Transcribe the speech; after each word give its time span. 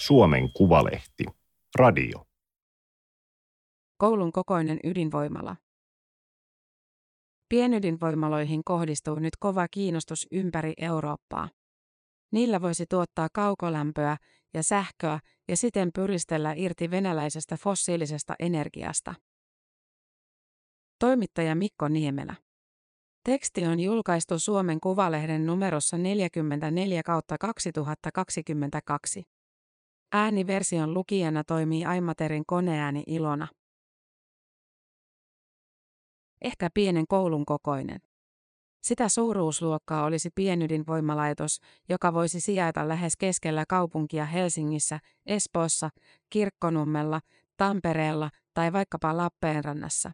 Suomen 0.00 0.52
Kuvalehti. 0.52 1.24
Radio. 1.74 2.26
Koulun 3.96 4.32
kokoinen 4.32 4.80
ydinvoimala. 4.84 5.56
Pienydinvoimaloihin 7.48 8.62
kohdistuu 8.64 9.14
nyt 9.14 9.36
kova 9.40 9.68
kiinnostus 9.68 10.26
ympäri 10.32 10.72
Eurooppaa. 10.76 11.48
Niillä 12.32 12.60
voisi 12.60 12.84
tuottaa 12.90 13.28
kaukolämpöä 13.32 14.16
ja 14.54 14.62
sähköä 14.62 15.20
ja 15.48 15.56
siten 15.56 15.90
pyristellä 15.94 16.54
irti 16.56 16.90
venäläisestä 16.90 17.56
fossiilisesta 17.56 18.34
energiasta. 18.38 19.14
Toimittaja 20.98 21.54
Mikko 21.54 21.88
Niemelä. 21.88 22.34
Teksti 23.24 23.66
on 23.66 23.80
julkaistu 23.80 24.38
Suomen 24.38 24.80
Kuvalehden 24.80 25.46
numerossa 25.46 25.98
44 25.98 27.02
kautta 27.02 27.38
2022. 27.38 29.39
Ääniversion 30.12 30.94
lukijana 30.94 31.44
toimii 31.44 31.84
Aimaterin 31.84 32.46
koneääni 32.46 33.02
Ilona. 33.06 33.48
Ehkä 36.42 36.68
pienen 36.74 37.06
koulun 37.08 37.46
kokoinen. 37.46 38.00
Sitä 38.82 39.08
suuruusluokkaa 39.08 40.04
olisi 40.04 40.30
pienydinvoimalaitos, 40.34 41.60
joka 41.88 42.14
voisi 42.14 42.40
sijaita 42.40 42.88
lähes 42.88 43.16
keskellä 43.16 43.64
kaupunkia 43.68 44.24
Helsingissä, 44.24 44.98
Espoossa, 45.26 45.90
Kirkkonummella, 46.30 47.20
Tampereella 47.56 48.30
tai 48.54 48.72
vaikkapa 48.72 49.16
Lappeenrannassa 49.16 50.10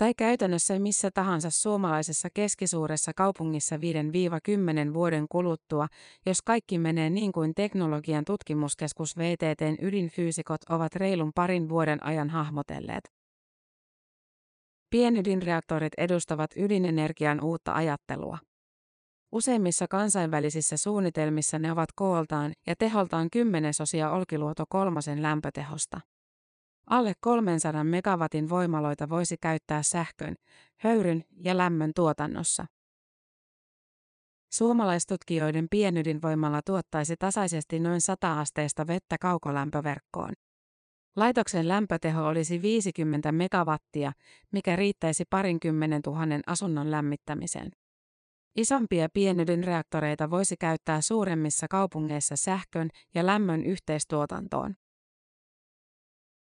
tai 0.00 0.14
käytännössä 0.14 0.78
missä 0.78 1.10
tahansa 1.14 1.50
suomalaisessa 1.50 2.28
keskisuuressa 2.34 3.12
kaupungissa 3.16 3.76
5-10 3.76 4.94
vuoden 4.94 5.26
kuluttua, 5.28 5.86
jos 6.26 6.42
kaikki 6.42 6.78
menee 6.78 7.10
niin 7.10 7.32
kuin 7.32 7.54
teknologian 7.54 8.24
tutkimuskeskus 8.24 9.18
VTTn 9.18 9.76
ydinfyysikot 9.80 10.60
ovat 10.68 10.94
reilun 10.94 11.32
parin 11.34 11.68
vuoden 11.68 12.04
ajan 12.04 12.30
hahmotelleet. 12.30 13.10
Pienydinreaktorit 14.90 15.92
edustavat 15.98 16.50
ydinenergian 16.56 17.44
uutta 17.44 17.72
ajattelua. 17.72 18.38
Useimmissa 19.32 19.86
kansainvälisissä 19.88 20.76
suunnitelmissa 20.76 21.58
ne 21.58 21.72
ovat 21.72 21.88
kooltaan 21.94 22.52
ja 22.66 22.74
teholtaan 22.78 23.28
kymmenesosia 23.32 24.10
Olkiluoto 24.10 24.64
kolmosen 24.68 25.22
lämpötehosta. 25.22 26.00
Alle 26.90 27.12
300 27.20 27.84
megawatin 27.84 28.48
voimaloita 28.48 29.08
voisi 29.08 29.36
käyttää 29.40 29.82
sähkön, 29.82 30.34
höyryn 30.76 31.24
ja 31.44 31.56
lämmön 31.56 31.90
tuotannossa. 31.96 32.66
Suomalaistutkijoiden 34.52 35.66
pienydinvoimalla 35.70 36.60
tuottaisi 36.66 37.14
tasaisesti 37.18 37.80
noin 37.80 38.00
100 38.00 38.40
asteista 38.40 38.86
vettä 38.86 39.16
kaukolämpöverkkoon. 39.20 40.32
Laitoksen 41.16 41.68
lämpöteho 41.68 42.26
olisi 42.26 42.62
50 42.62 43.32
megawattia, 43.32 44.12
mikä 44.52 44.76
riittäisi 44.76 45.24
parinkymmenen 45.30 46.02
tuhannen 46.02 46.42
asunnon 46.46 46.90
lämmittämiseen. 46.90 47.70
Isompia 48.56 49.08
pienydinreaktoreita 49.12 50.30
voisi 50.30 50.56
käyttää 50.56 51.00
suuremmissa 51.00 51.66
kaupungeissa 51.70 52.36
sähkön 52.36 52.88
ja 53.14 53.26
lämmön 53.26 53.64
yhteistuotantoon. 53.64 54.74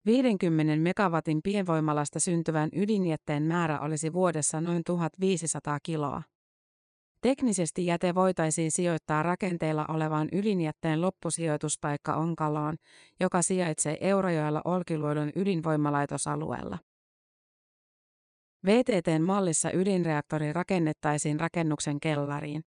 50 0.07 0.77
megawatin 0.77 1.41
pienvoimalasta 1.45 2.21
syntyvän 2.21 2.71
ydinjätteen 2.77 3.43
määrä 3.43 3.81
olisi 3.81 4.13
vuodessa 4.13 4.61
noin 4.61 4.85
1500 4.85 5.79
kiloa. 5.83 6.23
Teknisesti 7.21 7.87
jäte 7.87 8.15
voitaisiin 8.15 8.71
sijoittaa 8.71 9.23
rakenteilla 9.23 9.85
olevaan 9.89 10.29
ydinjätteen 10.33 11.01
loppusijoituspaikka 11.01 12.15
Onkaloon, 12.15 12.77
joka 13.21 13.43
sijaitsee 13.43 13.99
Eurajoella 14.01 14.63
Olkiluodon 14.65 15.33
ydinvoimalaitosalueella. 15.37 16.79
VTTn 18.67 19.23
mallissa 19.23 19.73
ydinreaktori 19.73 20.53
rakennettaisiin 20.53 21.41
rakennuksen 21.41 22.01
kellariin. 22.01 22.63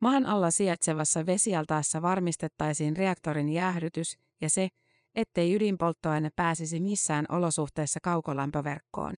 Maan 0.00 0.26
alla 0.26 0.50
sijaitsevassa 0.50 1.26
vesialtaassa 1.26 2.02
varmistettaisiin 2.02 2.96
reaktorin 2.96 3.48
jäähdytys 3.48 4.18
ja 4.40 4.50
se, 4.50 4.68
ettei 5.14 5.54
ydinpolttoaine 5.54 6.30
pääsisi 6.36 6.80
missään 6.80 7.26
olosuhteessa 7.28 8.00
kaukolämpöverkkoon. 8.02 9.14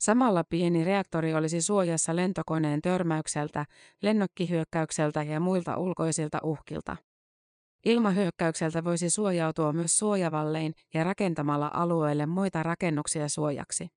Samalla 0.00 0.44
pieni 0.44 0.84
reaktori 0.84 1.34
olisi 1.34 1.62
suojassa 1.62 2.16
lentokoneen 2.16 2.82
törmäykseltä, 2.82 3.66
lennokkihyökkäykseltä 4.02 5.22
ja 5.22 5.40
muilta 5.40 5.76
ulkoisilta 5.76 6.38
uhkilta. 6.42 6.96
Ilmahyökkäykseltä 7.84 8.84
voisi 8.84 9.10
suojautua 9.10 9.72
myös 9.72 9.98
suojavallein 9.98 10.74
ja 10.94 11.04
rakentamalla 11.04 11.70
alueelle 11.74 12.26
muita 12.26 12.62
rakennuksia 12.62 13.28
suojaksi. 13.28 13.88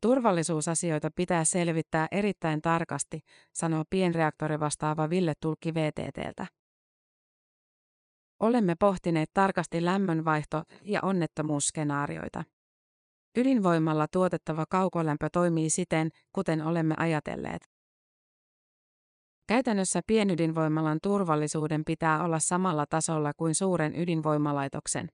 Turvallisuusasioita 0.00 1.10
pitää 1.16 1.44
selvittää 1.44 2.08
erittäin 2.10 2.62
tarkasti, 2.62 3.20
sanoo 3.52 3.84
pienreaktori 3.90 4.60
vastaava 4.60 5.10
Ville 5.10 5.32
Tulkki 5.40 5.74
VTTltä. 5.74 6.46
Olemme 8.44 8.74
pohtineet 8.80 9.30
tarkasti 9.34 9.84
lämmönvaihto- 9.84 10.62
ja 10.82 11.00
onnettomuusskenaarioita. 11.02 12.44
Ydinvoimalla 13.36 14.06
tuotettava 14.12 14.64
kaukolämpö 14.70 15.28
toimii 15.32 15.70
siten, 15.70 16.10
kuten 16.32 16.62
olemme 16.62 16.94
ajatelleet. 16.98 17.62
Käytännössä 19.48 20.00
pienydinvoimalan 20.06 20.98
turvallisuuden 21.02 21.82
pitää 21.84 22.24
olla 22.24 22.38
samalla 22.38 22.86
tasolla 22.86 23.32
kuin 23.36 23.54
suuren 23.54 24.00
ydinvoimalaitoksen. 24.00 25.08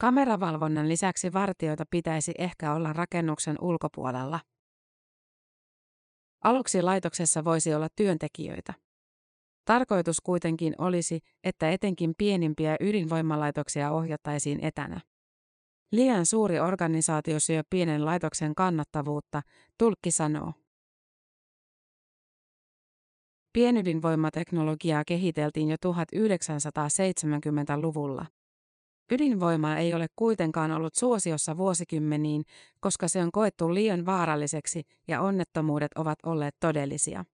Kameravalvonnan 0.00 0.88
lisäksi 0.88 1.32
vartioita 1.32 1.84
pitäisi 1.90 2.32
ehkä 2.38 2.74
olla 2.74 2.92
rakennuksen 2.92 3.56
ulkopuolella. 3.60 4.40
Aluksi 6.44 6.82
laitoksessa 6.82 7.44
voisi 7.44 7.74
olla 7.74 7.88
työntekijöitä. 7.96 8.87
Tarkoitus 9.68 10.20
kuitenkin 10.20 10.74
olisi, 10.78 11.20
että 11.44 11.70
etenkin 11.70 12.14
pienimpiä 12.18 12.76
ydinvoimalaitoksia 12.80 13.90
ohjattaisiin 13.90 14.64
etänä. 14.64 15.00
Liian 15.92 16.26
suuri 16.26 16.60
organisaatio 16.60 17.40
syö 17.40 17.62
pienen 17.70 18.04
laitoksen 18.04 18.54
kannattavuutta, 18.54 19.42
tulkki 19.78 20.10
sanoo. 20.10 20.52
Pienydinvoimateknologiaa 23.52 25.02
kehiteltiin 25.06 25.68
jo 25.68 25.76
1970-luvulla. 25.86 28.26
Ydinvoima 29.12 29.76
ei 29.76 29.94
ole 29.94 30.06
kuitenkaan 30.16 30.70
ollut 30.70 30.94
suosiossa 30.94 31.56
vuosikymmeniin, 31.56 32.42
koska 32.80 33.08
se 33.08 33.22
on 33.22 33.32
koettu 33.32 33.74
liian 33.74 34.06
vaaralliseksi 34.06 34.82
ja 35.08 35.20
onnettomuudet 35.20 35.92
ovat 35.96 36.18
olleet 36.26 36.54
todellisia. 36.60 37.24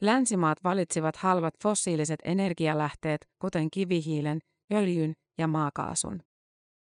Länsimaat 0.00 0.64
valitsivat 0.64 1.16
halvat 1.16 1.54
fossiiliset 1.62 2.20
energialähteet, 2.24 3.28
kuten 3.38 3.70
kivihiilen, 3.70 4.38
öljyn 4.72 5.12
ja 5.38 5.46
maakaasun. 5.46 6.20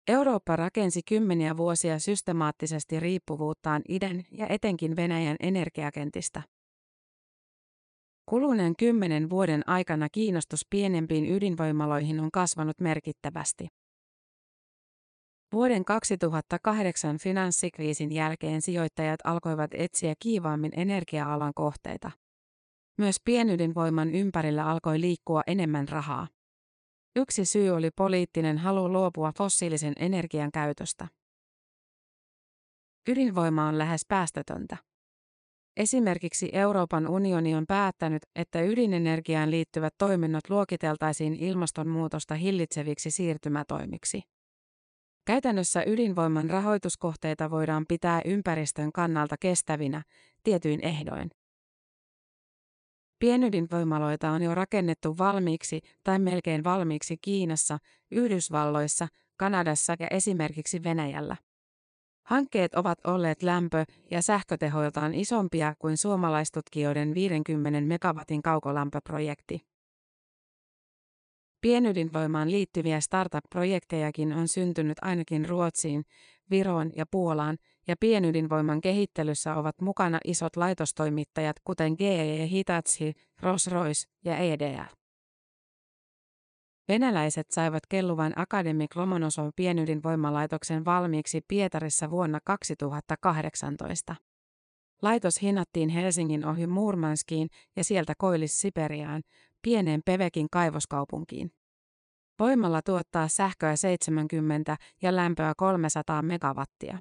Eurooppa 0.09 0.57
rakensi 0.57 1.01
kymmeniä 1.09 1.57
vuosia 1.57 1.99
systemaattisesti 1.99 3.01
riippuvuuttaan 3.01 3.83
idän 3.89 4.23
ja 4.31 4.47
etenkin 4.49 4.97
Venäjän 4.97 5.37
energiakentistä. 5.41 6.43
Kuluneen 8.27 8.77
kymmenen 8.77 9.31
vuoden 9.31 9.69
aikana 9.69 10.09
kiinnostus 10.13 10.67
pienempiin 10.71 11.33
ydinvoimaloihin 11.33 12.21
on 12.21 12.31
kasvanut 12.31 12.81
merkittävästi. 12.81 13.69
Vuoden 15.53 15.85
2008 15.85 17.19
finanssikriisin 17.19 18.13
jälkeen 18.13 18.63
sijoittajat 18.63 19.21
alkoivat 19.25 19.71
etsiä 19.75 20.15
kiivaammin 20.19 20.73
energia-alan 20.77 21.53
kohteita. 21.55 22.11
Myös 23.01 23.17
pienydinvoiman 23.25 24.11
ympärillä 24.15 24.67
alkoi 24.67 25.01
liikkua 25.01 25.43
enemmän 25.47 25.89
rahaa. 25.89 26.29
Yksi 27.17 27.45
syy 27.45 27.71
oli 27.71 27.91
poliittinen 27.97 28.59
halu 28.59 28.93
luopua 28.93 29.33
fossiilisen 29.39 29.93
energian 29.99 30.53
käytöstä. 30.53 31.09
Ydinvoima 33.09 33.69
on 33.69 33.79
lähes 33.79 34.01
päästötöntä. 34.09 34.77
Esimerkiksi 35.77 36.51
Euroopan 36.53 37.09
unioni 37.09 37.55
on 37.55 37.65
päättänyt, 37.69 38.23
että 38.37 38.63
ydinenergiaan 38.63 39.51
liittyvät 39.51 39.95
toiminnot 39.99 40.51
luokiteltaisiin 40.51 41.35
ilmastonmuutosta 41.35 42.35
hillitseviksi 42.35 43.11
siirtymätoimiksi. 43.11 44.23
Käytännössä 45.27 45.83
ydinvoiman 45.87 46.51
rahoituskohteita 46.51 47.51
voidaan 47.51 47.85
pitää 47.89 48.23
ympäristön 48.25 48.93
kannalta 48.93 49.37
kestävinä, 49.41 50.03
tietyin 50.45 50.81
ehdoin. 50.85 51.31
Pienydinvoimaloita 53.21 54.31
on 54.31 54.43
jo 54.43 54.55
rakennettu 54.55 55.19
valmiiksi 55.19 55.81
tai 56.05 56.19
melkein 56.19 56.65
valmiiksi 56.65 57.17
Kiinassa, 57.17 57.79
Yhdysvalloissa, 58.11 59.09
Kanadassa 59.37 59.97
ja 59.99 60.07
esimerkiksi 60.11 60.83
Venäjällä. 60.83 61.37
Hankkeet 62.27 62.75
ovat 62.75 62.99
olleet 63.07 63.43
lämpö- 63.43 63.85
ja 64.11 64.23
sähkötehoiltaan 64.23 65.15
isompia 65.15 65.75
kuin 65.79 65.97
suomalaistutkijoiden 65.97 67.15
50 67.15 67.81
megawatin 67.81 68.43
kaukolämpöprojekti. 68.43 69.61
Pienydinvoimaan 71.61 72.51
liittyviä 72.51 73.01
startup-projektejakin 73.01 74.33
on 74.33 74.49
syntynyt 74.49 74.99
ainakin 75.03 75.49
Ruotsiin, 75.49 76.05
Viroon 76.51 76.91
ja 76.97 77.07
Puolaan, 77.07 77.59
ja 77.89 77.95
pienydinvoiman 78.01 78.81
kehittelyssä 78.81 79.55
ovat 79.55 79.81
mukana 79.81 80.19
isot 80.25 80.57
laitostoimittajat 80.57 81.57
kuten 81.65 81.95
GE 81.99 82.47
Hitachi, 82.47 83.13
Rolls-Royce 83.43 84.09
ja 84.25 84.37
EDF. 84.37 85.01
Venäläiset 86.89 87.51
saivat 87.51 87.83
kelluvan 87.89 88.33
Akademik 88.37 88.97
Lomonosov 88.97 89.49
pienydinvoimalaitoksen 89.57 90.85
valmiiksi 90.85 91.41
Pietarissa 91.49 92.11
vuonna 92.11 92.39
2018. 92.45 94.17
Laitos 95.03 95.43
hinattiin 95.43 95.89
Helsingin 95.89 96.47
ohi 96.47 96.67
Murmanskiin 96.67 97.49
ja 97.77 97.85
sieltä 97.85 98.13
Koillis-Siperiaan, 98.19 99.23
pieneen 99.63 100.01
Pevekin 100.05 100.47
kaivoskaupunkiin. 100.53 101.53
Voimalla 102.39 102.83
tuottaa 102.83 103.29
sähköä 103.29 103.77
70 103.77 104.77
ja 105.03 105.17
lämpöä 105.17 105.53
300 105.57 106.23
megawattia. 106.23 106.99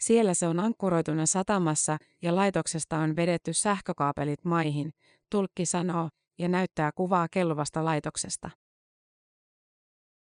Siellä 0.00 0.34
se 0.34 0.48
on 0.48 0.60
ankkuroituna 0.60 1.26
satamassa 1.26 1.98
ja 2.22 2.36
laitoksesta 2.36 2.98
on 2.98 3.16
vedetty 3.16 3.52
sähkökaapelit 3.52 4.44
maihin, 4.44 4.90
tulkki 5.30 5.66
sanoo, 5.66 6.08
ja 6.38 6.48
näyttää 6.48 6.90
kuvaa 6.94 7.28
kelluvasta 7.30 7.84
laitoksesta. 7.84 8.50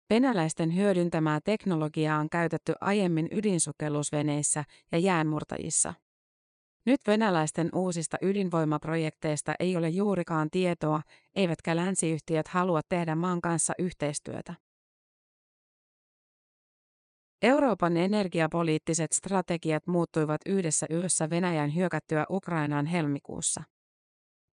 Venäläisten 0.09 0.75
hyödyntämää 0.75 1.39
teknologiaa 1.45 2.19
on 2.19 2.29
käytetty 2.29 2.73
aiemmin 2.81 3.27
ydinsukellusveneissä 3.31 4.63
ja 4.91 4.97
jäänmurtajissa. 4.97 5.93
Nyt 6.85 7.01
venäläisten 7.07 7.69
uusista 7.75 8.17
ydinvoimaprojekteista 8.21 9.53
ei 9.59 9.77
ole 9.77 9.89
juurikaan 9.89 10.49
tietoa, 10.51 11.01
eivätkä 11.35 11.75
länsiyhtiöt 11.75 12.47
halua 12.47 12.81
tehdä 12.89 13.15
maan 13.15 13.41
kanssa 13.41 13.73
yhteistyötä. 13.79 14.53
Euroopan 17.41 17.97
energiapoliittiset 17.97 19.11
strategiat 19.11 19.87
muuttuivat 19.87 20.41
yhdessä 20.45 20.85
yössä 20.91 21.29
Venäjän 21.29 21.75
hyökättyä 21.75 22.25
Ukrainaan 22.29 22.85
helmikuussa. 22.85 23.63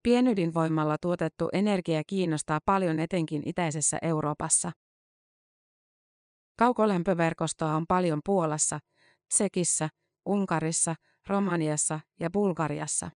Pienydinvoimalla 0.03 0.97
tuotettu 1.01 1.49
energia 1.53 2.01
kiinnostaa 2.07 2.59
paljon 2.65 2.99
etenkin 2.99 3.43
itäisessä 3.45 3.97
Euroopassa. 4.01 4.71
Kaukolämpöverkostoa 6.59 7.75
on 7.75 7.85
paljon 7.87 8.19
Puolassa, 8.25 8.79
Tsekissä, 9.29 9.89
Unkarissa, 10.25 10.95
Romaniassa 11.27 11.99
ja 12.19 12.29
Bulgariassa. 12.29 13.09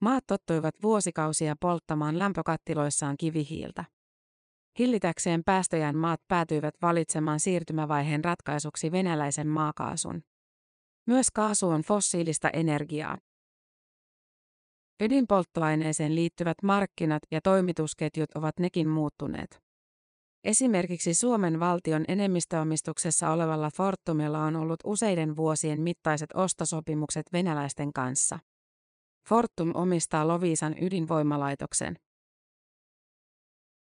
Maat 0.00 0.24
tottuivat 0.26 0.74
vuosikausia 0.82 1.54
polttamaan 1.60 2.18
lämpökattiloissaan 2.18 3.16
kivihiiltä. 3.16 3.84
Hillitäkseen 4.78 5.44
päästöjään 5.44 5.96
maat 5.96 6.20
päätyivät 6.28 6.74
valitsemaan 6.82 7.40
siirtymävaiheen 7.40 8.24
ratkaisuksi 8.24 8.92
venäläisen 8.92 9.48
maakaasun. 9.48 10.22
Myös 11.06 11.30
kaasu 11.30 11.68
on 11.68 11.82
fossiilista 11.82 12.50
energiaa. 12.50 13.18
Ydinpolttoaineeseen 15.00 16.14
liittyvät 16.14 16.56
markkinat 16.62 17.22
ja 17.30 17.40
toimitusketjut 17.40 18.30
ovat 18.34 18.58
nekin 18.58 18.88
muuttuneet. 18.88 19.66
Esimerkiksi 20.44 21.14
Suomen 21.14 21.60
valtion 21.60 22.04
enemmistöomistuksessa 22.08 23.30
olevalla 23.30 23.70
Fortumilla 23.76 24.44
on 24.44 24.56
ollut 24.56 24.80
useiden 24.84 25.36
vuosien 25.36 25.80
mittaiset 25.80 26.30
ostosopimukset 26.34 27.26
venäläisten 27.32 27.92
kanssa. 27.92 28.38
Fortum 29.28 29.70
omistaa 29.74 30.28
Loviisan 30.28 30.74
ydinvoimalaitoksen. 30.80 31.96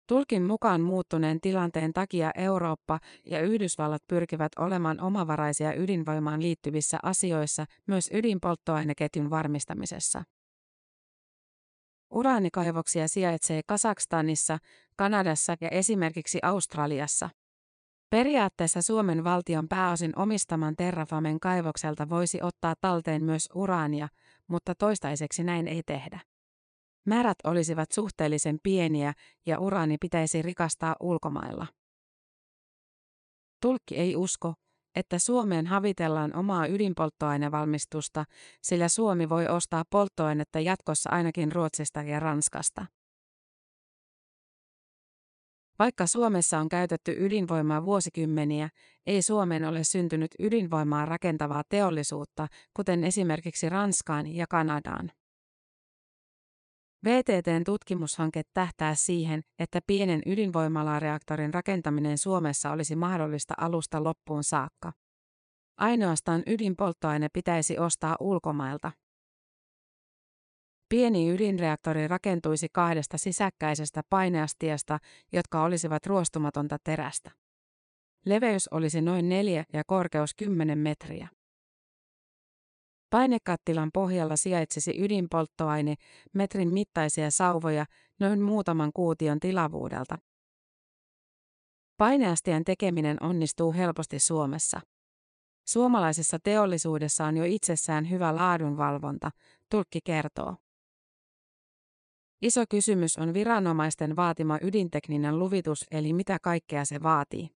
Tulkin 0.07 0.43
mukaan 0.43 0.81
muuttuneen 0.81 1.41
tilanteen 1.41 1.93
takia 1.93 2.31
Eurooppa 2.35 2.99
ja 3.25 3.41
Yhdysvallat 3.41 4.01
pyrkivät 4.07 4.51
olemaan 4.59 5.01
omavaraisia 5.01 5.73
ydinvoimaan 5.73 6.41
liittyvissä 6.41 6.99
asioissa 7.03 7.65
myös 7.87 8.09
ydinpolttoaineketjun 8.13 9.29
varmistamisessa. 9.29 10.23
Uraanikaivoksia 12.09 13.07
sijaitsee 13.07 13.61
Kasakstanissa, 13.67 14.57
Kanadassa 14.95 15.55
ja 15.61 15.69
esimerkiksi 15.69 16.39
Australiassa. 16.41 17.29
Periaatteessa 18.09 18.81
Suomen 18.81 19.23
valtion 19.23 19.67
pääosin 19.67 20.19
omistaman 20.19 20.75
Terrafamen 20.75 21.39
kaivokselta 21.39 22.09
voisi 22.09 22.39
ottaa 22.41 22.73
talteen 22.81 23.23
myös 23.23 23.49
uraania, 23.55 24.07
mutta 24.47 24.75
toistaiseksi 24.75 25.43
näin 25.43 25.67
ei 25.67 25.81
tehdä. 25.85 26.19
Määrät 27.05 27.37
olisivat 27.43 27.91
suhteellisen 27.91 28.59
pieniä 28.63 29.13
ja 29.45 29.59
uraani 29.59 29.97
pitäisi 30.01 30.41
rikastaa 30.41 30.95
ulkomailla. 30.99 31.67
Tulkki 33.61 33.95
ei 33.95 34.15
usko, 34.15 34.53
että 34.95 35.19
Suomeen 35.19 35.67
havitellaan 35.67 36.35
omaa 36.35 36.67
ydinpolttoainevalmistusta, 36.67 38.25
sillä 38.61 38.87
Suomi 38.87 39.29
voi 39.29 39.47
ostaa 39.47 39.83
polttoainetta 39.89 40.59
jatkossa 40.59 41.09
ainakin 41.09 41.51
Ruotsista 41.51 42.01
ja 42.01 42.19
Ranskasta. 42.19 42.85
Vaikka 45.79 46.07
Suomessa 46.07 46.59
on 46.59 46.69
käytetty 46.69 47.15
ydinvoimaa 47.19 47.85
vuosikymmeniä, 47.85 48.69
ei 49.05 49.21
Suomeen 49.21 49.65
ole 49.65 49.83
syntynyt 49.83 50.31
ydinvoimaa 50.39 51.05
rakentavaa 51.05 51.63
teollisuutta, 51.69 52.47
kuten 52.73 53.03
esimerkiksi 53.03 53.69
Ranskaan 53.69 54.35
ja 54.35 54.45
Kanadaan. 54.49 55.11
VTTn 57.05 57.63
tutkimushanke 57.65 58.41
tähtää 58.53 58.95
siihen, 58.95 59.41
että 59.59 59.79
pienen 59.87 60.21
ydinvoimalareaktorin 60.25 61.53
rakentaminen 61.53 62.17
Suomessa 62.17 62.71
olisi 62.71 62.95
mahdollista 62.95 63.53
alusta 63.57 64.03
loppuun 64.03 64.43
saakka. 64.43 64.91
Ainoastaan 65.77 66.43
ydinpolttoaine 66.47 67.27
pitäisi 67.33 67.79
ostaa 67.79 68.15
ulkomailta. 68.19 68.91
Pieni 70.89 71.29
ydinreaktori 71.29 72.07
rakentuisi 72.07 72.67
kahdesta 72.71 73.17
sisäkkäisestä 73.17 74.01
paineastiasta, 74.09 74.99
jotka 75.33 75.63
olisivat 75.63 76.05
ruostumatonta 76.05 76.77
terästä. 76.83 77.31
Leveys 78.25 78.67
olisi 78.67 79.01
noin 79.01 79.29
4 79.29 79.63
ja 79.73 79.83
korkeus 79.87 80.33
10 80.35 80.77
metriä. 80.77 81.27
Painekattilan 83.15 83.89
pohjalla 83.93 84.35
sijaitsisi 84.35 85.03
ydinpolttoaine, 85.03 85.95
metrin 86.33 86.73
mittaisia 86.73 87.31
sauvoja, 87.31 87.85
noin 88.19 88.41
muutaman 88.41 88.91
kuution 88.93 89.39
tilavuudelta. 89.39 90.17
Paineastian 91.97 92.63
tekeminen 92.63 93.23
onnistuu 93.23 93.73
helposti 93.73 94.19
Suomessa. 94.19 94.81
Suomalaisessa 95.67 96.39
teollisuudessa 96.43 97.25
on 97.25 97.37
jo 97.37 97.43
itsessään 97.47 98.09
hyvä 98.09 98.35
laadunvalvonta, 98.35 99.31
tulkki 99.71 99.99
kertoo. 100.03 100.55
Iso 102.41 102.63
kysymys 102.69 103.17
on 103.17 103.33
viranomaisten 103.33 104.15
vaatima 104.15 104.59
ydintekninen 104.61 105.39
luvitus 105.39 105.85
eli 105.91 106.13
mitä 106.13 106.37
kaikkea 106.41 106.85
se 106.85 107.03
vaatii. 107.03 107.49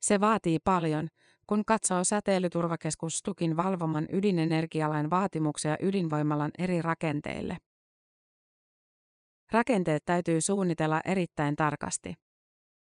Se 0.00 0.20
vaatii 0.20 0.58
paljon, 0.64 1.08
kun 1.50 1.64
katsoo 1.64 2.04
säteilyturvakeskus 2.04 3.18
Stukin 3.18 3.56
valvoman 3.56 4.06
ydinenergialain 4.12 5.10
vaatimuksia 5.10 5.76
ydinvoimalan 5.80 6.50
eri 6.58 6.82
rakenteille. 6.82 7.56
Rakenteet 9.52 10.02
täytyy 10.04 10.40
suunnitella 10.40 11.00
erittäin 11.04 11.56
tarkasti. 11.56 12.14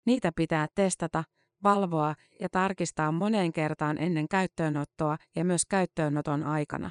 Niitä 0.06 0.32
pitää 0.36 0.68
testata, 0.76 1.24
valvoa 1.64 2.16
ja 2.40 2.50
tarkistaa 2.50 3.12
moneen 3.12 3.54
kertaan 3.54 3.98
ennen 3.98 4.28
käyttöönottoa 4.28 5.18
ja 5.36 5.46
myös 5.46 5.66
käyttöönoton 5.66 6.44
aikana. 6.44 6.90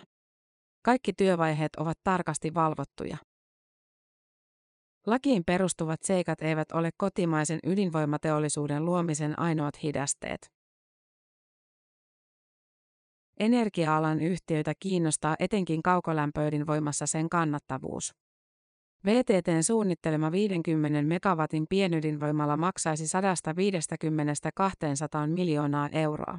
Kaikki 0.85 1.13
työvaiheet 1.13 1.77
ovat 1.77 1.99
tarkasti 2.05 2.55
valvottuja. 2.55 3.17
Lakiin 5.07 5.43
perustuvat 5.47 6.03
seikat 6.03 6.43
eivät 6.43 6.73
ole 6.73 6.91
kotimaisen 6.97 7.59
ydinvoimateollisuuden 7.67 8.85
luomisen 8.85 9.39
ainoat 9.39 9.83
hidasteet. 9.83 10.62
Energia-alan 13.41 14.21
yhtiöitä 14.21 14.73
kiinnostaa 14.81 15.37
etenkin 15.39 15.83
kaukolämpöydinvoimassa 15.83 17.07
sen 17.07 17.29
kannattavuus. 17.29 18.15
VTTn 19.07 19.63
suunnittelema 19.63 20.33
50 20.33 21.03
megawatin 21.03 21.67
pienydinvoimala 21.69 22.57
maksaisi 22.57 23.05
150-200 23.05 23.09
miljoonaa 25.27 25.89
euroa. 25.93 26.39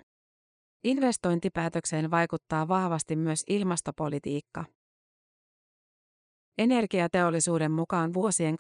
Investointipäätökseen 0.83 2.12
vaikuttaa 2.12 2.67
vahvasti 2.67 3.15
myös 3.15 3.43
ilmastopolitiikka. 3.47 4.65
Energiateollisuuden 6.57 7.71
mukaan 7.71 8.13
vuosien 8.13 8.55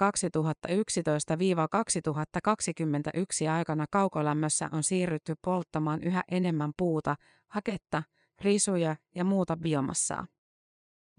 2011-2021 3.45 3.49
aikana 3.51 3.85
kaukolämmössä 3.91 4.69
on 4.71 4.83
siirrytty 4.83 5.35
polttamaan 5.41 6.03
yhä 6.03 6.23
enemmän 6.31 6.71
puuta, 6.77 7.15
haketta, 7.47 8.03
risuja 8.43 8.95
ja 9.15 9.23
muuta 9.23 9.57
biomassaa. 9.57 10.27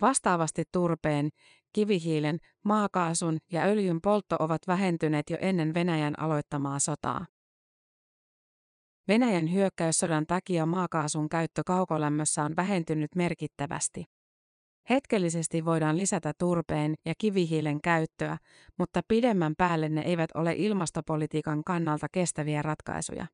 Vastaavasti 0.00 0.62
turpeen, 0.72 1.28
kivihiilen, 1.72 2.38
maakaasun 2.64 3.38
ja 3.52 3.62
öljyn 3.62 4.00
poltto 4.00 4.36
ovat 4.38 4.62
vähentyneet 4.66 5.30
jo 5.30 5.36
ennen 5.40 5.74
Venäjän 5.74 6.20
aloittamaa 6.20 6.78
sotaa. 6.78 7.26
Venäjän 9.08 9.52
hyökkäyssodan 9.52 10.26
takia 10.26 10.66
maakaasun 10.66 11.28
käyttö 11.28 11.62
kaukolämmössä 11.66 12.44
on 12.44 12.56
vähentynyt 12.56 13.14
merkittävästi. 13.16 14.04
Hetkellisesti 14.90 15.64
voidaan 15.64 15.96
lisätä 15.96 16.32
turpeen 16.38 16.94
ja 17.04 17.14
kivihiilen 17.18 17.80
käyttöä, 17.80 18.38
mutta 18.78 19.00
pidemmän 19.08 19.54
päälle 19.58 19.88
ne 19.88 20.00
eivät 20.00 20.30
ole 20.34 20.54
ilmastopolitiikan 20.56 21.64
kannalta 21.64 22.06
kestäviä 22.12 22.62
ratkaisuja. 22.62 23.26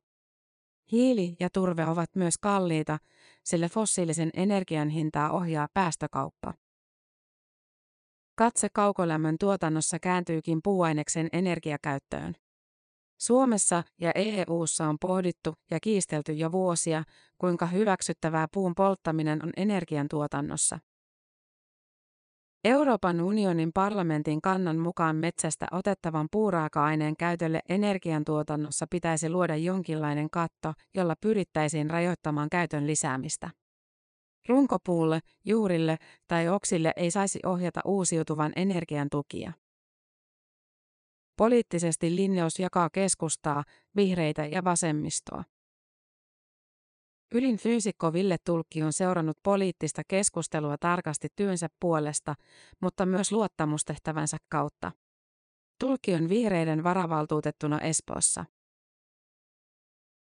Hiili 0.91 1.35
ja 1.39 1.49
turve 1.49 1.85
ovat 1.85 2.09
myös 2.15 2.37
kalliita, 2.37 2.97
sillä 3.43 3.69
fossiilisen 3.69 4.29
energian 4.33 4.89
hintaa 4.89 5.31
ohjaa 5.31 5.67
päästökauppa. 5.73 6.53
Katse 8.35 8.67
kaukolämmön 8.73 9.35
tuotannossa 9.39 9.99
kääntyykin 9.99 10.59
puuaineksen 10.63 11.29
energiakäyttöön. 11.33 12.35
Suomessa 13.21 13.83
ja 13.99 14.11
EU:ssa 14.15 14.87
on 14.87 14.97
pohdittu 15.01 15.53
ja 15.71 15.79
kiistelty 15.79 16.33
jo 16.33 16.51
vuosia, 16.51 17.03
kuinka 17.37 17.65
hyväksyttävää 17.65 18.47
puun 18.53 18.75
polttaminen 18.75 19.43
on 19.43 19.51
energiantuotannossa. 19.57 20.79
Euroopan 22.63 23.21
unionin 23.21 23.71
parlamentin 23.73 24.41
kannan 24.41 24.77
mukaan 24.77 25.15
metsästä 25.15 25.67
otettavan 25.71 26.27
puuraaka-aineen 26.31 27.17
käytölle 27.17 27.59
energiantuotannossa 27.69 28.85
pitäisi 28.89 29.29
luoda 29.29 29.55
jonkinlainen 29.55 30.29
katto, 30.29 30.73
jolla 30.95 31.15
pyrittäisiin 31.21 31.89
rajoittamaan 31.89 32.49
käytön 32.49 32.87
lisäämistä. 32.87 33.49
Runkopuulle, 34.47 35.19
juurille 35.45 35.97
tai 36.27 36.49
oksille 36.49 36.93
ei 36.95 37.11
saisi 37.11 37.39
ohjata 37.45 37.81
uusiutuvan 37.85 38.51
energian 38.55 39.07
tukia. 39.11 39.53
Poliittisesti 41.37 42.15
linjaus 42.15 42.59
jakaa 42.59 42.89
keskustaa, 42.89 43.63
vihreitä 43.95 44.45
ja 44.45 44.63
vasemmistoa. 44.63 45.43
Ylin 47.35 47.57
fyysikko 47.57 48.13
Ville 48.13 48.37
Tulkki 48.45 48.83
on 48.83 48.93
seurannut 48.93 49.37
poliittista 49.43 50.01
keskustelua 50.07 50.77
tarkasti 50.77 51.27
työnsä 51.35 51.67
puolesta, 51.79 52.35
mutta 52.81 53.05
myös 53.05 53.31
luottamustehtävänsä 53.31 54.37
kautta. 54.49 54.91
Tulkki 55.79 56.13
on 56.13 56.29
vihreiden 56.29 56.83
varavaltuutettuna 56.83 57.79
Espoossa. 57.79 58.45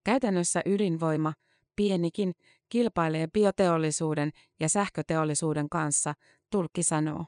Käytännössä 0.04 0.62
ydinvoima, 0.66 1.32
pienikin, 1.76 2.32
kilpailee 2.68 3.26
bioteollisuuden 3.26 4.30
ja 4.60 4.68
sähköteollisuuden 4.68 5.68
kanssa, 5.68 6.14
Tulkki 6.50 6.82
sanoo. 6.82 7.26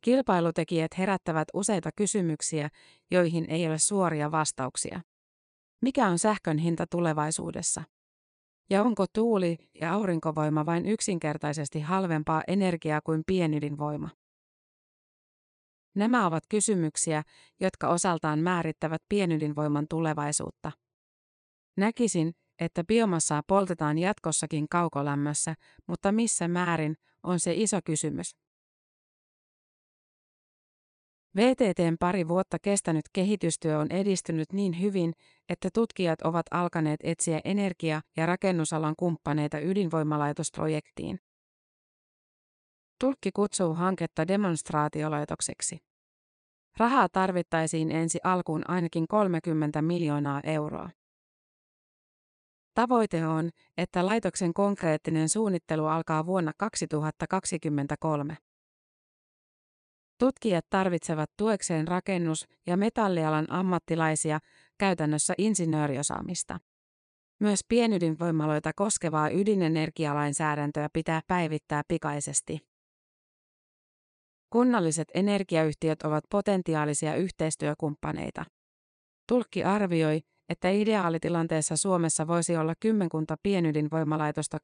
Kilpailutekijät 0.00 0.98
herättävät 0.98 1.48
useita 1.54 1.90
kysymyksiä, 1.96 2.68
joihin 3.10 3.50
ei 3.50 3.66
ole 3.66 3.78
suoria 3.78 4.30
vastauksia. 4.30 5.00
Mikä 5.80 6.06
on 6.08 6.18
sähkön 6.18 6.58
hinta 6.58 6.86
tulevaisuudessa? 6.86 7.82
Ja 8.70 8.82
onko 8.82 9.04
tuuli- 9.12 9.70
ja 9.80 9.92
aurinkovoima 9.92 10.66
vain 10.66 10.86
yksinkertaisesti 10.86 11.80
halvempaa 11.80 12.42
energiaa 12.48 13.00
kuin 13.00 13.22
pienydinvoima? 13.26 14.08
Nämä 15.94 16.26
ovat 16.26 16.44
kysymyksiä, 16.48 17.22
jotka 17.60 17.88
osaltaan 17.88 18.38
määrittävät 18.38 19.02
pienydinvoiman 19.08 19.86
tulevaisuutta. 19.90 20.72
Näkisin, 21.76 22.32
että 22.60 22.84
biomassaa 22.84 23.42
poltetaan 23.46 23.98
jatkossakin 23.98 24.68
kaukolämmössä, 24.68 25.54
mutta 25.86 26.12
missä 26.12 26.48
määrin 26.48 26.96
on 27.22 27.40
se 27.40 27.54
iso 27.54 27.78
kysymys. 27.84 28.36
VTTn 31.36 31.96
pari 32.00 32.28
vuotta 32.28 32.58
kestänyt 32.62 33.04
kehitystyö 33.12 33.78
on 33.78 33.86
edistynyt 33.90 34.52
niin 34.52 34.80
hyvin, 34.80 35.12
että 35.48 35.68
tutkijat 35.74 36.22
ovat 36.22 36.46
alkaneet 36.50 37.00
etsiä 37.02 37.40
energia- 37.44 38.00
ja 38.16 38.26
rakennusalan 38.26 38.94
kumppaneita 38.98 39.58
ydinvoimalaitosprojektiin. 39.58 41.18
Tulkki 43.00 43.30
kutsuu 43.32 43.74
hanketta 43.74 44.28
demonstraatiolaitokseksi. 44.28 45.78
Rahaa 46.76 47.08
tarvittaisiin 47.08 47.92
ensi 47.92 48.18
alkuun 48.24 48.70
ainakin 48.70 49.08
30 49.08 49.82
miljoonaa 49.82 50.40
euroa. 50.44 50.90
Tavoite 52.74 53.26
on, 53.26 53.50
että 53.76 54.06
laitoksen 54.06 54.54
konkreettinen 54.54 55.28
suunnittelu 55.28 55.86
alkaa 55.86 56.26
vuonna 56.26 56.52
2023. 56.58 58.36
Tutkijat 60.18 60.66
tarvitsevat 60.70 61.30
tuekseen 61.36 61.88
rakennus- 61.88 62.46
ja 62.66 62.76
metallialan 62.76 63.46
ammattilaisia, 63.50 64.38
käytännössä 64.78 65.34
insinööriosaamista. 65.38 66.58
Myös 67.40 67.60
pienydinvoimaloita 67.68 68.72
koskevaa 68.72 69.30
ydinenergialainsäädäntöä 69.30 70.88
pitää 70.92 71.20
päivittää 71.26 71.82
pikaisesti. 71.88 72.58
Kunnalliset 74.50 75.08
energiayhtiöt 75.14 76.02
ovat 76.02 76.24
potentiaalisia 76.30 77.16
yhteistyökumppaneita. 77.16 78.44
Tulkki 79.28 79.64
arvioi, 79.64 80.20
että 80.48 80.70
ideaalitilanteessa 80.70 81.76
Suomessa 81.76 82.26
voisi 82.26 82.56
olla 82.56 82.74
kymmenkunta 82.80 83.36
pienydinvoimalaitosta 83.42 84.58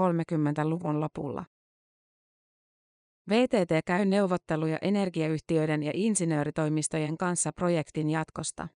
2030-luvun 0.00 1.00
lopulla. 1.00 1.44
VTT 3.30 3.84
käy 3.86 4.04
neuvotteluja 4.04 4.78
energiayhtiöiden 4.82 5.82
ja 5.82 5.92
insinööritoimistojen 5.94 7.16
kanssa 7.16 7.52
projektin 7.52 8.10
jatkosta. 8.10 8.68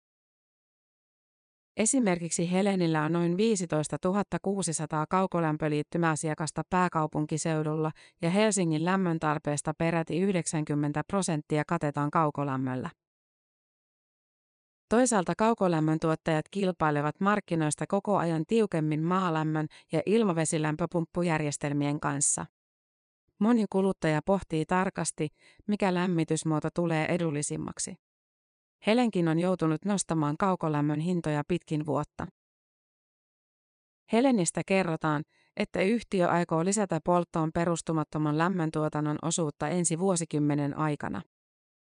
Esimerkiksi 1.76 2.52
Helenillä 2.52 3.02
on 3.02 3.12
noin 3.12 3.37
15 3.37 3.97
600 4.43 5.07
kaukolämpöliittymäasiakasta 5.11 6.62
pääkaupunkiseudulla 6.71 7.93
ja 8.23 8.31
Helsingin 8.31 8.85
lämmöntarpeesta 8.85 9.75
peräti 9.75 10.19
90 10.19 11.02
prosenttia 11.05 11.62
katetaan 11.67 12.11
kaukolämmöllä. 12.11 12.90
Toisaalta 14.88 15.33
kaukolämmön 15.35 15.99
tuottajat 16.00 16.45
kilpailevat 16.50 17.21
markkinoista 17.21 17.85
koko 17.88 18.17
ajan 18.17 18.45
tiukemmin 18.47 19.02
maalämmön 19.02 19.67
ja 19.93 20.02
ilmavesilämpöpumppujärjestelmien 20.07 22.00
kanssa. 22.00 22.47
Moni 23.38 23.64
kuluttaja 23.71 24.21
pohtii 24.26 24.66
tarkasti, 24.66 25.28
mikä 25.66 25.95
lämmitysmuoto 25.95 26.68
tulee 26.75 27.07
edullisimmaksi. 27.07 27.95
Helenkin 28.87 29.28
on 29.28 29.38
joutunut 29.38 29.85
nostamaan 29.85 30.37
kaukolämmön 30.37 31.00
hintoja 31.00 31.42
pitkin 31.49 31.87
vuotta. 31.87 32.26
Helenistä 34.12 34.62
kerrotaan, 34.66 35.25
että 35.57 35.83
yhtiö 35.83 36.28
aikoo 36.28 36.64
lisätä 36.64 37.00
polttoon 37.04 37.50
perustumattoman 37.54 38.38
lämmöntuotannon 38.38 39.18
osuutta 39.23 39.68
ensi 39.68 39.99
vuosikymmenen 39.99 40.78
aikana. 40.78 41.23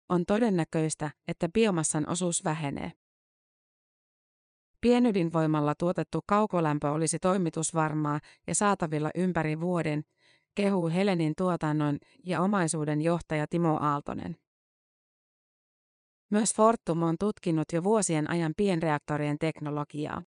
On 0.10 0.26
todennäköistä, 0.26 1.12
että 1.28 1.50
biomassan 1.50 2.10
osuus 2.10 2.44
vähenee. 2.44 2.92
Pienydinvoimalla 4.82 5.76
tuotettu 5.76 6.20
kaukolämpö 6.26 6.92
olisi 6.92 7.20
toimitusvarmaa 7.20 8.20
ja 8.48 8.56
saatavilla 8.56 9.10
ympäri 9.16 9.62
vuoden, 9.62 10.04
kehuu 10.56 10.90
Helenin 10.90 11.34
tuotannon 11.38 11.98
ja 12.26 12.42
omaisuuden 12.42 13.02
johtaja 13.02 13.48
Timo 13.50 13.78
Aaltonen. 13.82 14.36
Myös 16.32 16.56
Fortum 16.56 17.04
on 17.04 17.16
tutkinut 17.20 17.68
jo 17.74 17.84
vuosien 17.84 18.30
ajan 18.30 18.54
pienreaktorien 18.58 19.38
teknologiaa. 19.40 20.24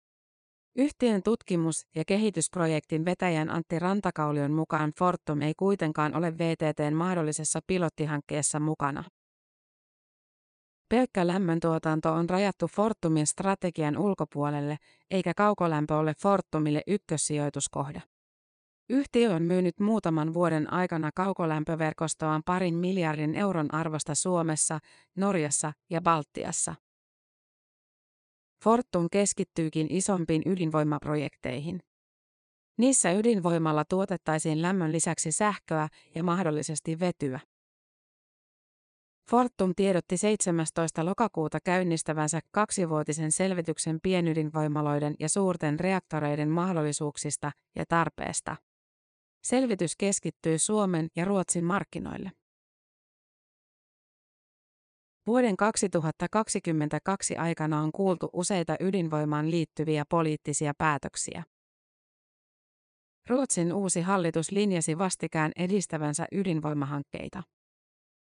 Yhtiön 0.76 1.24
tutkimus- 1.24 1.88
ja 1.96 2.04
kehitysprojektin 2.08 3.06
vetäjän 3.06 3.50
Antti 3.50 3.80
Rantakaulion 3.80 4.52
mukaan 4.52 4.92
Fortum 5.00 5.42
ei 5.42 5.54
kuitenkaan 5.58 6.16
ole 6.16 6.38
VTTn 6.38 6.94
mahdollisessa 6.94 7.60
pilottihankkeessa 7.68 8.60
mukana. 8.60 9.04
Pelkkä 10.90 11.28
lämmöntuotanto 11.28 12.14
on 12.14 12.30
rajattu 12.30 12.68
Fortumin 12.68 13.28
strategian 13.28 13.98
ulkopuolelle, 13.98 14.78
eikä 15.12 15.34
kaukolämpö 15.34 15.98
ole 15.98 16.14
Fortumille 16.22 16.82
ykkössijoituskohde. 16.88 18.02
Yhtiö 18.90 19.34
on 19.34 19.44
myynyt 19.44 19.80
muutaman 19.80 20.34
vuoden 20.34 20.74
aikana 20.74 21.12
kaukolämpöverkostoaan 21.16 22.44
parin 22.46 22.76
miljardin 22.76 23.36
euron 23.36 23.74
arvosta 23.74 24.16
Suomessa, 24.16 24.80
Norjassa 25.16 25.74
ja 25.90 26.02
Baltiassa. 26.02 26.76
Fortum 28.64 29.08
keskittyykin 29.12 29.88
isompiin 29.90 30.42
ydinvoimaprojekteihin. 30.46 31.80
Niissä 32.78 33.12
ydinvoimalla 33.12 33.86
tuotettaisiin 33.90 34.62
lämmön 34.62 34.92
lisäksi 34.92 35.32
sähköä 35.32 35.88
ja 36.16 36.24
mahdollisesti 36.24 37.00
vetyä. 37.00 37.40
Fortum 39.30 39.74
tiedotti 39.76 40.18
17. 40.18 41.06
lokakuuta 41.06 41.60
käynnistävänsä 41.60 42.40
kaksivuotisen 42.52 43.32
selvityksen 43.32 44.00
pienydinvoimaloiden 44.04 45.16
ja 45.20 45.30
suurten 45.30 45.80
reaktoreiden 45.80 46.50
mahdollisuuksista 46.50 47.52
ja 47.76 47.86
tarpeesta. 47.90 48.56
Selvitys 49.46 49.96
keskittyy 49.96 50.58
Suomen 50.58 51.08
ja 51.16 51.26
Ruotsin 51.26 51.66
markkinoille. 51.66 52.32
Vuoden 55.28 55.58
2022 55.58 57.38
aikana 57.38 57.82
on 57.82 57.92
kuultu 57.92 58.30
useita 58.34 58.76
ydinvoimaan 58.80 59.52
liittyviä 59.52 60.04
poliittisia 60.10 60.74
päätöksiä. 60.78 61.44
Ruotsin 63.30 63.74
uusi 63.74 64.02
hallitus 64.02 64.52
linjasi 64.52 64.98
vastikään 64.98 65.52
edistävänsä 65.56 66.26
ydinvoimahankkeita. 66.32 67.44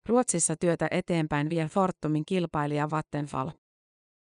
Ruotsissa 0.08 0.56
työtä 0.56 0.88
eteenpäin 0.90 1.50
vie 1.50 1.68
Fortumin 1.68 2.24
kilpailija 2.26 2.90
Vattenfall. 2.90 3.50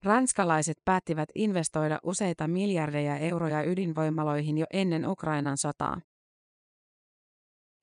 Ranskalaiset 0.05 0.77
päättivät 0.85 1.29
investoida 1.35 1.99
useita 2.03 2.49
miljardeja 2.49 3.19
euroja 3.19 3.63
ydinvoimaloihin 3.63 4.59
jo 4.59 4.67
ennen 4.73 5.09
Ukrainan 5.09 5.57
sotaa. 5.57 6.01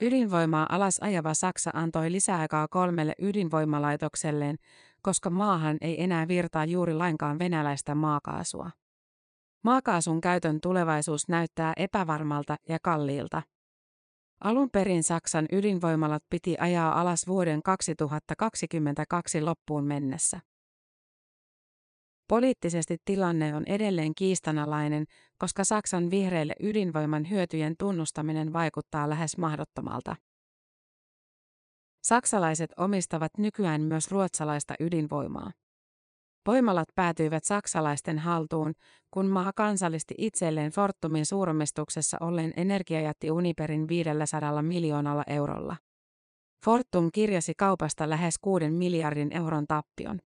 Ydinvoimaa 0.02 0.66
alas 0.70 0.98
ajava 1.02 1.34
Saksa 1.34 1.72
antoi 1.74 2.12
lisäaikaa 2.12 2.68
kolmelle 2.68 3.14
ydinvoimalaitokselleen, 3.22 4.56
koska 5.02 5.30
maahan 5.30 5.78
ei 5.82 6.04
enää 6.04 6.28
virtaa 6.28 6.66
juuri 6.66 6.94
lainkaan 6.94 7.40
venäläistä 7.40 7.96
maakaasua. 7.96 8.72
Maakaasun 9.64 10.22
käytön 10.22 10.62
tulevaisuus 10.62 11.30
näyttää 11.30 11.74
epävarmalta 11.78 12.56
ja 12.70 12.78
kalliilta. 12.82 13.42
Alun 14.44 14.70
perin 14.72 15.04
Saksan 15.04 15.46
ydinvoimalat 15.52 16.24
piti 16.30 16.56
ajaa 16.60 17.02
alas 17.02 17.28
vuoden 17.28 17.64
2022 17.64 19.42
loppuun 19.42 19.84
mennessä. 19.84 20.40
Poliittisesti 22.28 22.98
tilanne 23.06 23.56
on 23.56 23.64
edelleen 23.68 24.16
kiistanalainen, 24.16 25.06
koska 25.38 25.64
Saksan 25.64 26.12
vihreille 26.12 26.56
ydinvoiman 26.60 27.30
hyötyjen 27.30 27.76
tunnustaminen 27.80 28.54
vaikuttaa 28.54 29.10
lähes 29.10 29.38
mahdottomalta. 29.38 30.16
Saksalaiset 32.04 32.70
omistavat 32.78 33.32
nykyään 33.38 33.82
myös 33.82 34.12
ruotsalaista 34.12 34.74
ydinvoimaa. 34.80 35.52
Voimalat 36.48 36.88
päätyivät 36.96 37.44
saksalaisten 37.44 38.20
haltuun, 38.20 38.74
kun 39.12 39.26
maa 39.28 39.52
kansallisti 39.56 40.16
itselleen 40.18 40.72
Fortumin 40.72 41.26
suuromistuksessa 41.26 42.18
olleen 42.22 42.54
energiajätti 42.58 43.32
Uniperin 43.32 43.88
500 43.88 44.62
miljoonalla 44.62 45.24
eurolla. 45.28 45.78
Fortum 46.66 47.10
kirjasi 47.14 47.54
kaupasta 47.58 48.10
lähes 48.10 48.36
6 48.42 48.70
miljardin 48.70 49.38
euron 49.38 49.66
tappion. 49.68 50.20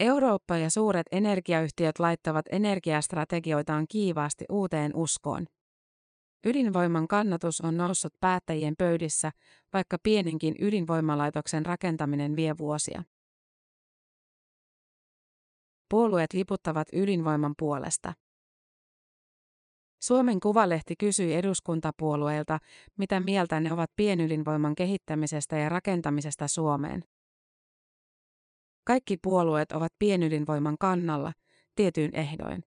Eurooppa 0.00 0.56
ja 0.56 0.70
suuret 0.70 1.06
energiayhtiöt 1.12 1.98
laittavat 1.98 2.46
energiastrategioitaan 2.50 3.86
kiivaasti 3.88 4.44
uuteen 4.50 4.96
uskoon. 4.96 5.46
Ydinvoiman 6.46 7.08
kannatus 7.08 7.60
on 7.60 7.76
noussut 7.76 8.12
päättäjien 8.20 8.74
pöydissä, 8.78 9.30
vaikka 9.72 9.96
pienenkin 10.02 10.54
ydinvoimalaitoksen 10.60 11.66
rakentaminen 11.66 12.36
vie 12.36 12.58
vuosia. 12.58 13.02
Puolueet 15.90 16.32
liputtavat 16.32 16.88
ydinvoiman 16.92 17.54
puolesta. 17.58 18.12
Suomen 20.02 20.40
Kuvalehti 20.40 20.94
kysyi 20.96 21.34
eduskuntapuolueilta, 21.34 22.58
mitä 22.98 23.20
mieltä 23.20 23.60
ne 23.60 23.72
ovat 23.72 23.90
pienydinvoiman 23.96 24.74
kehittämisestä 24.74 25.58
ja 25.58 25.68
rakentamisesta 25.68 26.48
Suomeen. 26.48 27.04
Kaikki 28.90 29.16
puolueet 29.16 29.72
ovat 29.72 29.92
pienydinvoiman 29.98 30.78
kannalla, 30.78 31.32
tietyin 31.74 32.16
ehdoin. 32.16 32.62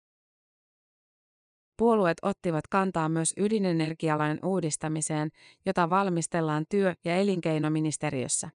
Puolueet 1.76 2.18
ottivat 2.22 2.66
kantaa 2.70 3.08
myös 3.08 3.34
ydinenergialain 3.36 4.38
uudistamiseen, 4.44 5.30
jota 5.66 5.90
valmistellaan 5.90 6.64
työ- 6.68 6.94
ja 7.04 7.16
elinkeinoministeriössä. 7.16 8.50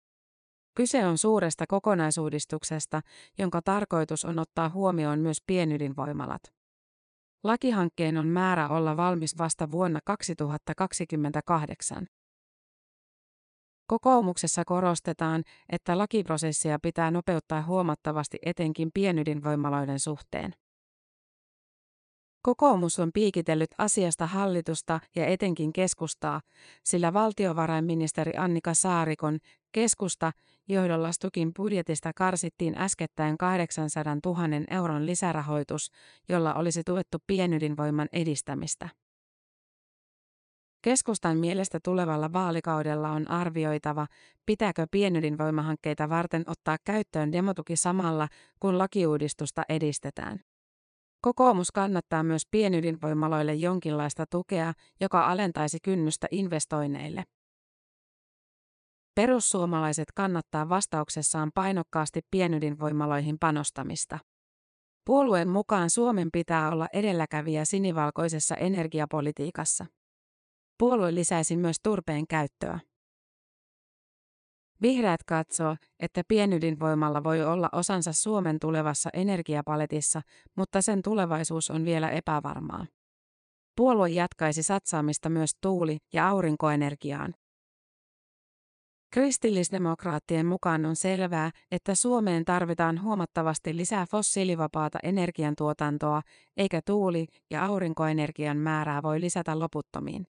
Kyse 0.75 1.07
on 1.07 1.18
suuresta 1.18 1.64
kokonaisuudistuksesta, 1.68 3.01
jonka 3.38 3.62
tarkoitus 3.62 4.25
on 4.25 4.38
ottaa 4.38 4.68
huomioon 4.68 5.18
myös 5.18 5.42
pienydinvoimalat. 5.46 6.42
Lakihankkeen 7.44 8.18
on 8.18 8.27
määrä 8.27 8.68
olla 8.68 8.96
valmis 8.96 9.38
vasta 9.38 9.70
vuonna 9.70 10.01
2028. 10.05 12.07
Kokoomuksessa 13.90 14.64
korostetaan, 14.64 15.44
että 15.68 15.98
lakiprosessia 15.98 16.79
pitää 16.83 17.11
nopeuttaa 17.11 17.62
huomattavasti 17.62 18.38
etenkin 18.46 18.90
pienydinvoimaloiden 18.94 20.00
suhteen. 20.00 20.55
Kokoomus 22.42 22.98
on 22.98 23.11
piikitellyt 23.14 23.70
asiasta 23.79 24.26
hallitusta 24.26 25.00
ja 25.16 25.26
etenkin 25.26 25.72
keskustaa, 25.72 26.40
sillä 26.85 27.12
valtiovarainministeri 27.12 28.33
Annika 28.37 28.74
Saarikon 28.74 29.38
keskusta 29.72 30.33
johdolla 30.68 31.12
Stukin 31.12 31.53
budjetista 31.57 32.12
karsittiin 32.16 32.79
äskettäin 32.79 33.38
800 33.38 34.16
000 34.24 34.38
euron 34.70 35.07
lisärahoitus, 35.07 35.90
jolla 36.29 36.55
olisi 36.55 36.83
tuettu 36.85 37.18
pienydinvoiman 37.26 38.09
edistämistä. 38.12 38.88
Keskustan 40.83 41.37
mielestä 41.37 41.79
tulevalla 41.85 42.33
vaalikaudella 42.33 43.11
on 43.11 43.31
arvioitava, 43.31 44.07
pitääkö 44.47 44.87
pienydinvoimahankkeita 44.90 46.09
varten 46.09 46.45
ottaa 46.47 46.77
käyttöön 46.85 47.33
demotuki 47.33 47.77
samalla, 47.77 48.29
kun 48.61 48.79
lakiuudistusta 48.79 49.62
edistetään. 49.69 50.40
Kokoomus 51.21 51.71
kannattaa 51.73 52.23
myös 52.23 52.43
pienydinvoimaloille 52.51 53.55
jonkinlaista 53.55 54.25
tukea, 54.31 54.73
joka 55.01 55.27
alentaisi 55.27 55.79
kynnystä 55.83 56.27
investoinneille. 56.31 57.25
Perussuomalaiset 59.14 60.09
kannattaa 60.14 60.69
vastauksessaan 60.69 61.51
painokkaasti 61.55 62.21
pienydinvoimaloihin 62.31 63.38
panostamista. 63.38 64.19
Puolueen 65.07 65.49
mukaan 65.49 65.90
Suomen 65.90 66.29
pitää 66.33 66.71
olla 66.71 66.88
edelläkävijä 66.93 67.64
sinivalkoisessa 67.64 68.55
energiapolitiikassa. 68.55 69.87
Puolue 70.81 71.14
lisäisi 71.14 71.57
myös 71.57 71.77
turpeen 71.83 72.27
käyttöä. 72.27 72.81
Vihreät 74.83 75.25
katsoo, 75.25 75.77
että 76.01 76.23
pienydinvoimalla 76.29 77.25
voi 77.25 77.45
olla 77.45 77.69
osansa 77.73 78.12
Suomen 78.12 78.59
tulevassa 78.61 79.11
energiapaletissa, 79.12 80.23
mutta 80.57 80.83
sen 80.83 81.03
tulevaisuus 81.03 81.71
on 81.71 81.85
vielä 81.85 82.11
epävarmaa. 82.11 82.87
Puolue 83.77 84.09
jatkaisi 84.09 84.62
satsaamista 84.62 85.29
myös 85.29 85.51
tuuli- 85.61 85.99
ja 86.12 86.29
aurinkoenergiaan. 86.29 87.35
Kristillisdemokraattien 89.11 90.47
mukaan 90.47 90.87
on 90.87 90.97
selvää, 90.97 91.51
että 91.71 91.95
Suomeen 91.95 92.45
tarvitaan 92.45 93.03
huomattavasti 93.03 93.77
lisää 93.77 94.07
fossiilivapaata 94.11 94.99
energiantuotantoa, 95.03 96.23
eikä 96.57 96.81
tuuli- 96.87 97.27
ja 97.51 97.64
aurinkoenergian 97.64 98.57
määrää 98.57 99.03
voi 99.03 99.21
lisätä 99.21 99.59
loputtomiin. 99.59 100.27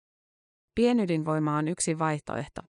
Pienydinvoima 0.74 1.56
on 1.56 1.68
yksi 1.68 1.98
vaihtoehto. 1.98 2.60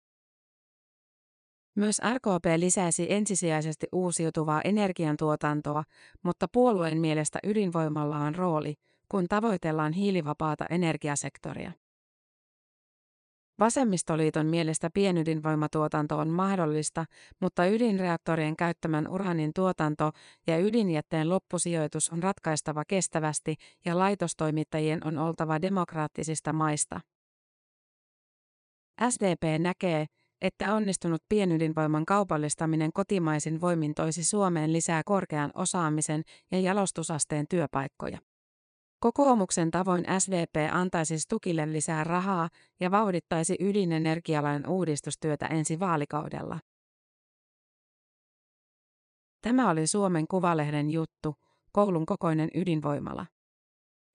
Myös 1.77 2.01
RKP 2.15 2.45
lisäisi 2.57 3.07
ensisijaisesti 3.13 3.87
uusiutuvaa 3.93 4.61
energiantuotantoa, 4.65 5.85
mutta 6.23 6.49
puolueen 6.53 7.01
mielestä 7.01 7.39
ydinvoimalla 7.45 8.17
on 8.17 8.35
rooli, 8.35 8.75
kun 9.09 9.27
tavoitellaan 9.29 9.93
hiilivapaata 9.93 10.67
energiasektoria. 10.71 11.73
Vasemmistoliiton 13.59 14.47
mielestä 14.47 14.91
pienydinvoimatuotanto 14.95 16.19
on 16.19 16.29
mahdollista, 16.29 17.05
mutta 17.41 17.67
ydinreaktorien 17.67 18.57
käyttämän 18.57 19.09
uranin 19.09 19.53
tuotanto 19.55 20.11
ja 20.47 20.59
ydinjätteen 20.59 21.29
loppusijoitus 21.29 22.11
on 22.11 22.23
ratkaistava 22.23 22.85
kestävästi 22.85 23.57
ja 23.85 23.99
laitostoimittajien 23.99 25.07
on 25.07 25.19
oltava 25.19 25.63
demokraattisista 25.63 26.53
maista. 26.53 27.01
SDP 29.11 29.43
näkee, 29.59 30.07
että 30.43 30.75
onnistunut 30.75 31.23
pienydinvoiman 31.29 32.05
kaupallistaminen 32.05 32.93
kotimaisin 32.93 33.61
voimin 33.61 33.95
toisi 33.95 34.25
Suomeen 34.25 34.73
lisää 34.73 35.03
korkean 35.05 35.51
osaamisen 35.55 36.23
ja 36.51 36.61
jalostusasteen 36.61 37.47
työpaikkoja. 37.51 38.19
Kokoomuksen 39.01 39.71
tavoin 39.71 40.05
SDP 40.19 40.55
antaisi 40.73 41.19
Stukille 41.19 41.73
lisää 41.73 42.05
rahaa 42.05 42.49
ja 42.81 42.91
vauhdittaisi 42.91 43.57
ydinenergialain 43.61 44.69
uudistustyötä 44.69 45.47
ensi 45.47 45.81
vaalikaudella. 45.81 46.59
Tämä 49.41 49.71
oli 49.71 49.87
Suomen 49.87 50.27
Kuvalehden 50.31 50.91
juttu, 50.91 51.35
koulun 51.73 52.07
kokoinen 52.07 52.49
ydinvoimala. 52.55 53.27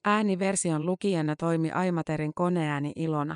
Ääniversion 0.05 0.85
lukijana 0.85 1.35
toimi 1.35 1.71
Aimaterin 1.71 2.33
koneääni 2.33 2.93
Ilona. 2.95 3.35